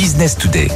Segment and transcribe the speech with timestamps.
[0.00, 0.68] Business Today.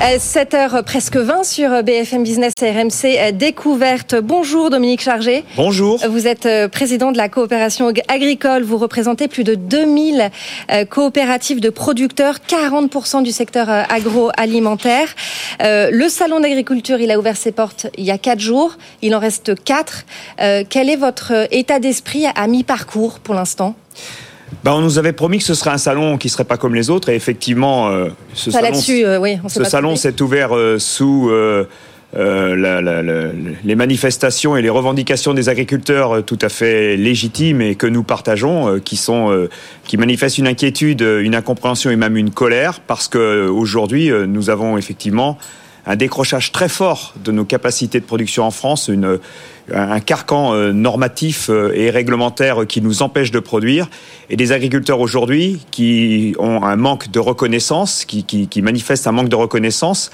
[0.00, 4.14] 7h presque 20 sur BFM Business et RMC Découverte.
[4.14, 5.44] Bonjour Dominique Chargé.
[5.54, 6.00] Bonjour.
[6.08, 8.62] Vous êtes euh, président de la coopération agricole.
[8.62, 10.30] Vous représentez plus de 2000
[10.70, 15.14] euh, coopératives de producteurs, 40% du secteur euh, agroalimentaire.
[15.60, 18.78] Le salon d'agriculture, il a ouvert ses portes il y a 4 jours.
[19.02, 20.06] Il en reste 4.
[20.70, 23.74] Quel est votre état d'esprit à mi-parcours pour l'instant?
[24.64, 26.90] Ben, on nous avait promis que ce serait un salon qui serait pas comme les
[26.90, 31.30] autres, et effectivement, euh, ce salon, euh, oui, ce salon s'est ouvert euh, sous
[32.14, 38.80] les manifestations et les revendications des agriculteurs tout à fait légitimes et que nous partageons,
[38.80, 39.48] qui sont,
[39.84, 44.78] qui manifestent une inquiétude, une incompréhension et même une colère, parce que aujourd'hui, nous avons
[44.78, 45.38] effectivement
[45.88, 49.18] un décrochage très fort de nos capacités de production en France, une,
[49.72, 53.88] un carcan euh, normatif euh, et réglementaire qui nous empêche de produire,
[54.28, 59.12] et des agriculteurs aujourd'hui qui ont un manque de reconnaissance, qui, qui, qui manifestent un
[59.12, 60.10] manque de reconnaissance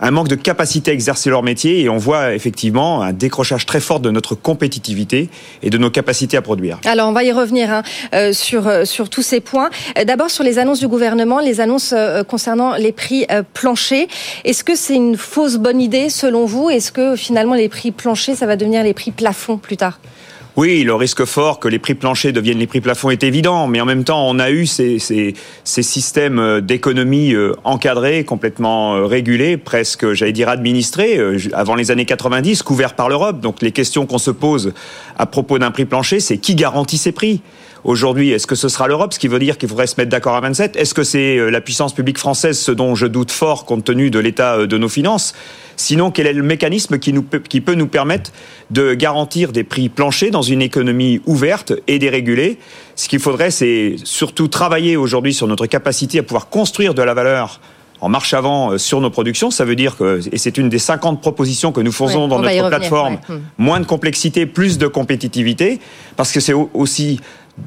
[0.00, 3.80] un manque de capacité à exercer leur métier et on voit effectivement un décrochage très
[3.80, 5.28] fort de notre compétitivité
[5.62, 6.78] et de nos capacités à produire.
[6.84, 7.82] Alors on va y revenir hein,
[8.14, 9.70] euh, sur, euh, sur tous ces points.
[9.98, 11.94] Euh, d'abord sur les annonces du gouvernement, les annonces
[12.28, 14.06] concernant les prix planchers.
[14.44, 16.70] Est-ce que c'est une fausse bonne idée selon vous?
[16.70, 19.98] Est-ce que finalement les prix planchers, ça va devenir les prix plafonds plus tard?
[20.56, 23.80] Oui, le risque fort que les prix planchers deviennent les prix plafonds est évident, mais
[23.80, 28.94] en même temps, on a eu ces, ces, ces systèmes euh, d'économie euh, encadrés, complètement
[28.94, 31.18] euh, régulés, presque, j'allais dire, administrés,
[31.54, 33.40] avant les années 90, couverts par l'Europe.
[33.40, 34.74] Donc les questions qu'on se pose
[35.18, 37.40] à propos d'un prix plancher, c'est qui garantit ces prix?
[37.84, 40.34] Aujourd'hui, est-ce que ce sera l'Europe, ce qui veut dire qu'il faudrait se mettre d'accord
[40.34, 43.84] à 27 Est-ce que c'est la puissance publique française, ce dont je doute fort compte
[43.84, 45.34] tenu de l'état de nos finances?
[45.76, 48.30] Sinon, quel est le mécanisme qui, nous peut, qui peut nous permettre
[48.70, 52.58] de garantir des prix planchers dans une économie ouverte et dérégulée?
[52.96, 57.12] Ce qu'il faudrait, c'est surtout travailler aujourd'hui sur notre capacité à pouvoir construire de la
[57.12, 57.60] valeur
[58.04, 59.50] en marche avant euh, sur nos productions.
[59.50, 62.68] Ça veut dire que, et c'est une des 50 propositions que nous faisons dans notre
[62.68, 63.38] plateforme, hmm.
[63.56, 65.80] moins de complexité, plus de compétitivité,
[66.16, 67.20] parce que c'est aussi,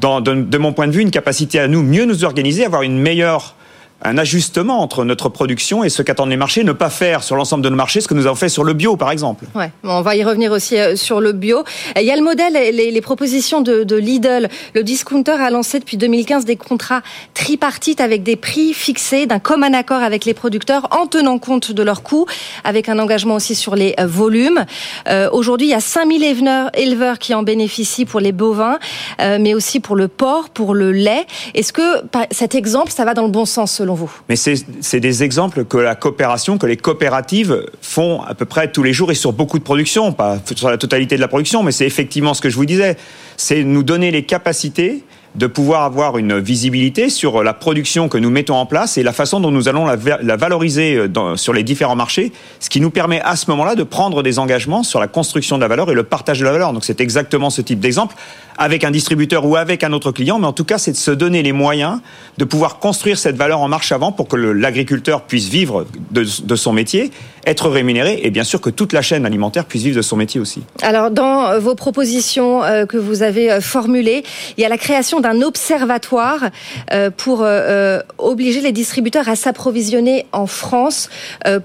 [0.00, 2.80] dans, de, de, mon point de vue, une capacité à nous mieux nous organiser, avoir
[2.80, 3.56] une meilleure
[4.04, 7.64] un ajustement entre notre production et ce qu'attendent les marchés, ne pas faire sur l'ensemble
[7.64, 9.44] de nos marchés ce que nous avons fait sur le bio, par exemple.
[9.54, 11.64] Ouais, on va y revenir aussi euh, sur le bio.
[11.96, 14.48] Il y a le modèle, les, propositions de, Lidl.
[14.74, 17.02] Le discounter a lancé depuis 2015 des contrats
[17.34, 21.82] tripartites avec des prix fixés d'un commun accord avec les producteurs en tenant compte de
[21.82, 22.26] leurs coûts,
[22.64, 24.64] avec un engagement aussi sur les euh, volumes.
[25.08, 28.78] Euh, Aujourd'hui, il y a 5000 éleveurs, éleveurs qui en bénéficient pour les bovins,
[29.18, 31.26] mais aussi pour le porc, pour le lait.
[31.54, 33.91] Est-ce que cet exemple, ça va dans le bon sens selon
[34.28, 38.82] mais c'est des exemples que la coopération, que les coopératives font à peu près tous
[38.82, 41.72] les jours et sur beaucoup de productions, pas sur la totalité de la production, mais
[41.72, 42.96] c'est effectivement ce que je vous disais.
[43.36, 45.04] C'est nous donner les capacités
[45.34, 49.12] de pouvoir avoir une visibilité sur la production que nous mettons en place et la
[49.12, 53.20] façon dont nous allons la, valoriser euh, sur les différents marchés, ce qui nous permet
[53.22, 56.02] à ce moment-là de prendre des engagements sur la construction de la valeur et le
[56.02, 56.72] partage de la valeur.
[56.72, 58.14] Donc c'est exactement ce type d'exemple
[58.58, 61.10] avec un distributeur ou avec un autre client, mais en tout cas c'est de se
[61.10, 62.00] donner les moyens
[62.36, 66.56] de pouvoir construire cette valeur en marche avant pour que l'agriculteur puisse vivre de, de
[66.56, 67.10] son métier,
[67.46, 70.40] être rémunéré et bien sûr que toute la chaîne alimentaire puisse vivre de son métier
[70.40, 70.62] aussi.
[70.82, 74.22] Alors dans vos propositions euh, que vous avez euh, formulées,
[74.56, 76.50] il y a la création d'un observatoire
[76.92, 81.08] euh, pour euh, euh, obliger les distributeurs à s'approvisionner en France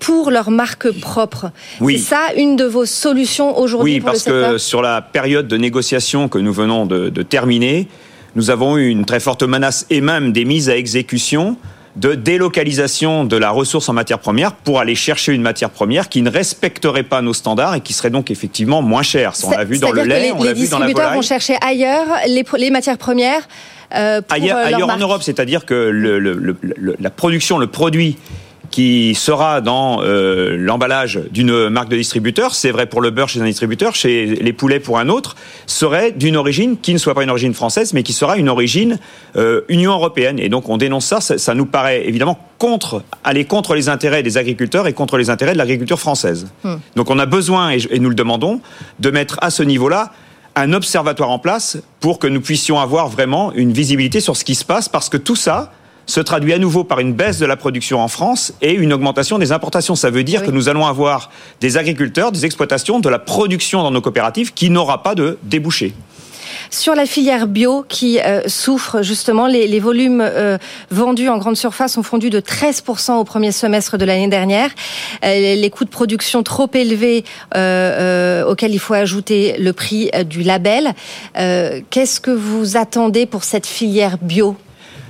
[0.00, 1.50] pour leur marque propre.
[1.80, 1.98] Oui.
[1.98, 6.28] C'est ça une de vos solutions aujourd'hui Oui, parce que sur la période de négociation
[6.28, 7.88] que nous venons de, de terminer,
[8.34, 11.56] nous avons eu une très forte menace et même des mises à exécution
[11.96, 16.22] de délocalisation de la ressource en matière première pour aller chercher une matière première qui
[16.22, 19.34] ne respecterait pas nos standards et qui serait donc effectivement moins chère.
[19.44, 21.56] On l'a vu dans le lait, on l'a vu dans la Les distributeurs vont chercher
[21.60, 23.46] ailleurs les, les matières premières.
[23.94, 28.16] Euh, pour ailleurs, ailleurs en Europe, c'est-à-dire que le, le, le, la production, le produit
[28.72, 33.40] qui sera dans euh, l'emballage d'une marque de distributeur, c'est vrai pour le beurre chez
[33.40, 37.22] un distributeur, chez les poulets pour un autre, serait d'une origine qui ne soit pas
[37.22, 38.98] une origine française, mais qui sera une origine
[39.36, 40.40] euh, Union européenne.
[40.40, 44.38] Et donc on dénonce ça, ça, nous paraît évidemment contre, aller contre les intérêts des
[44.38, 46.48] agriculteurs et contre les intérêts de l'agriculture française.
[46.64, 46.76] Hmm.
[46.96, 48.60] Donc on a besoin, et, et nous le demandons,
[48.98, 50.12] de mettre à ce niveau-là
[50.56, 54.54] un observatoire en place pour que nous puissions avoir vraiment une visibilité sur ce qui
[54.54, 55.72] se passe, parce que tout ça,
[56.12, 59.38] se traduit à nouveau par une baisse de la production en France et une augmentation
[59.38, 59.94] des importations.
[59.94, 61.30] Ça veut dire que nous allons avoir
[61.62, 65.94] des agriculteurs, des exploitations, de la production dans nos coopératives qui n'aura pas de débouchés.
[66.68, 70.58] Sur la filière bio qui euh, souffre justement, les, volumes euh,
[70.90, 74.68] vendus en grande surface ont fondu de 13% au premier semestre de l'année dernière.
[75.24, 77.24] Euh, les coûts de production trop élevés
[77.54, 80.92] auxquels il faut ajouter le prix du label.
[81.34, 84.58] Qu'est-ce que vous attendez pour cette filière bio?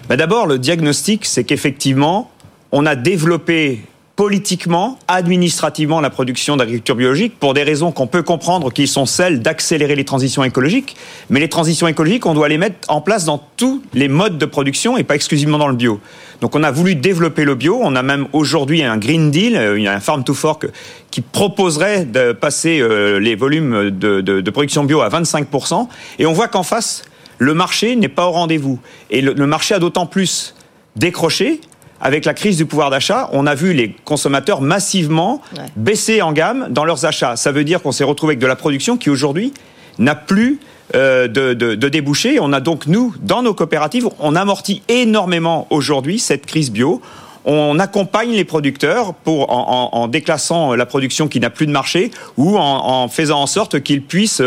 [0.09, 2.31] Bah, d'abord, le diagnostic, c'est qu'effectivement,
[2.73, 3.81] on a développé
[4.17, 9.41] politiquement, administrativement la production d'agriculture biologique pour des raisons qu'on peut comprendre qui sont celles
[9.41, 10.97] d'accélérer les transitions écologiques.
[11.31, 14.47] Mais les transitions écologiques, on doit les mettre en place dans tous les modes de
[14.47, 15.99] production et pas exclusivement dans le bio.
[16.41, 17.81] Donc on a voulu développer le bio.
[17.83, 20.67] On a même aujourd'hui un Green Deal, euh, un Farm to Fork
[21.11, 25.89] qui proposerait de passer euh, les volumes de, de, production bio à 25%.
[26.19, 27.05] Et on voit qu'en face,
[27.43, 28.79] le marché n'est pas au rendez-vous.
[29.11, 30.55] Et le, le marché a d'autant plus
[30.97, 31.61] décroché
[32.03, 35.41] avec la crise du pouvoir d'achat, on a vu les consommateurs massivement
[35.77, 37.37] baisser en gamme dans leurs achats.
[37.37, 39.55] Ça veut dire qu'on s'est retrouvé avec de la production qui aujourd'hui
[40.01, 40.59] n'a plus
[40.97, 42.39] euh, de, de, débouchés.
[42.41, 47.01] On a donc, nous, dans nos coopératives, on amortit énormément aujourd'hui cette crise bio.
[47.45, 52.57] On accompagne les producteurs pour, en, déclassant la production qui n'a plus de marché ou
[52.57, 54.43] en, en faisant en sorte qu'ils puissent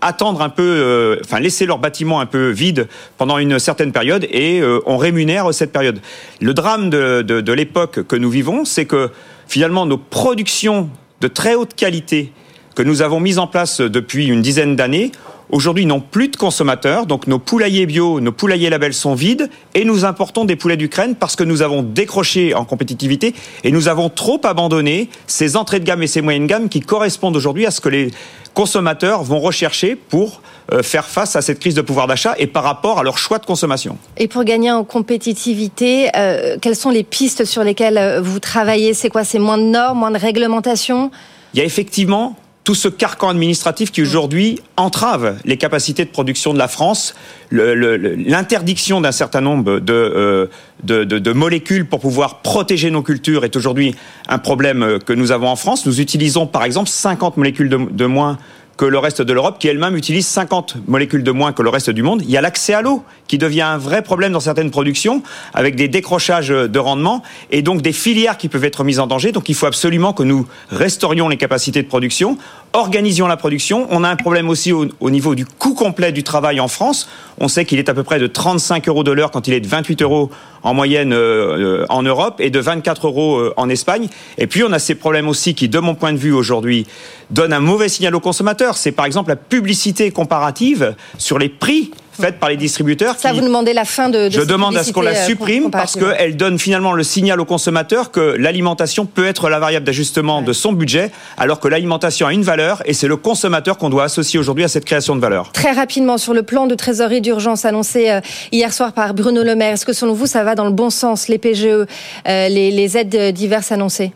[0.00, 2.88] attendre un peu, euh, enfin laisser leur bâtiment un peu vide
[3.18, 6.00] pendant une certaine période et euh, on rémunère cette période.
[6.40, 9.10] Le drame de, de, de l'époque que nous vivons, c'est que
[9.46, 12.32] finalement nos productions de très haute qualité
[12.74, 15.12] que nous avons mises en place depuis une dizaine d'années
[15.50, 19.84] aujourd'hui n'ont plus de consommateurs, donc nos poulaillers bio, nos poulaillers labels sont vides, et
[19.84, 24.08] nous importons des poulets d'Ukraine parce que nous avons décroché en compétitivité et nous avons
[24.08, 27.80] trop abandonné ces entrées de gamme et ces moyennes gammes qui correspondent aujourd'hui à ce
[27.80, 28.10] que les
[28.54, 30.42] consommateurs vont rechercher pour
[30.72, 33.38] euh, faire face à cette crise de pouvoir d'achat et par rapport à leur choix
[33.38, 33.96] de consommation.
[34.16, 38.94] Et pour gagner en compétitivité, euh, quelles sont les pistes sur lesquelles euh, vous travaillez?
[38.94, 39.24] C'est quoi?
[39.24, 41.10] C'est moins de normes, moins de réglementation?
[41.54, 46.52] Il y a effectivement tout ce carcan administratif qui aujourd'hui entrave les capacités de production
[46.52, 47.14] de la France,
[47.50, 50.50] l'interdiction d'un certain nombre de,
[50.84, 53.94] de, de, de, molécules pour pouvoir protéger nos cultures est aujourd'hui
[54.28, 55.86] un problème que nous avons en France.
[55.86, 58.38] Nous utilisons par exemple 50 molécules de moins
[58.80, 61.90] que le reste de l'Europe, qui elle-même utilise 50 molécules de moins que le reste
[61.90, 62.22] du monde.
[62.24, 65.22] Il y a l'accès à l'eau, qui devient un vrai problème dans certaines productions,
[65.52, 69.32] avec des décrochages de rendement, et donc des filières qui peuvent être mises en danger.
[69.32, 72.38] Donc il faut absolument que nous restaurions les capacités de production,
[72.72, 73.86] organisions la production.
[73.90, 77.08] On a un problème aussi au, au niveau du coût complet du travail en France.
[77.38, 79.60] On sait qu'il est à peu près de 35 euros de l'heure quand il est
[79.60, 80.30] de 28 euros
[80.62, 84.08] en moyenne euh, euh, en Europe et de 24 euros euh, en Espagne.
[84.38, 86.86] Et puis on a ces problèmes aussi qui, de mon point de vue aujourd'hui,
[87.30, 88.76] donnent un mauvais signal aux consommateurs.
[88.76, 93.16] C'est par exemple la publicité comparative sur les prix faite par les distributeurs.
[93.18, 95.70] Ça, vous demandez la fin de, de Je demande à ce qu'on la euh, supprime
[95.70, 100.42] parce qu'elle donne finalement le signal au consommateur que l'alimentation peut être la variable d'ajustement
[100.42, 104.04] de son budget, alors que l'alimentation a une valeur et c'est le consommateur qu'on doit
[104.04, 105.52] associer aujourd'hui à cette création de valeur.
[105.52, 108.20] Très rapidement, sur le plan de trésorerie d'urgence annoncé euh,
[108.52, 110.90] hier soir par Bruno Le Maire, est-ce que selon vous, ça va dans le bon
[110.90, 111.86] sens, les PGE, euh,
[112.24, 114.12] les, les aides diverses annoncées?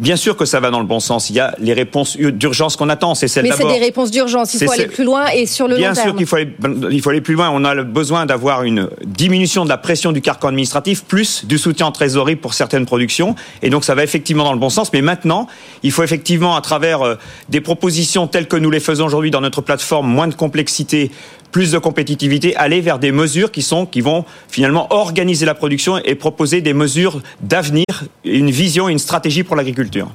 [0.00, 1.28] Bien sûr que ça va dans le bon sens.
[1.28, 3.14] Il y a les réponses d'urgence qu'on attend.
[3.16, 4.54] C'est celle Mais c'est des réponses d'urgence.
[4.54, 6.16] Il faut aller plus loin et sur le Bien long terme.
[6.16, 7.50] Bien sûr qu'il faut il faut aller plus loin.
[7.50, 11.86] On a besoin d'avoir une diminution de la pression du carcan administratif, plus du soutien
[11.86, 13.34] en trésorerie pour certaines productions.
[13.62, 14.92] Et donc ça va effectivement dans le bon sens.
[14.92, 15.48] Mais maintenant,
[15.82, 17.14] il faut effectivement, à travers euh,
[17.48, 21.10] des propositions telles que nous les faisons aujourd'hui dans notre plateforme, moins de complexité,
[21.50, 25.98] plus de compétitivité, aller vers des mesures qui sont, qui vont finalement organiser la production
[25.98, 27.84] et proposer des mesures d'avenir,
[28.24, 30.06] une vision, une stratégie pour l'agriculture.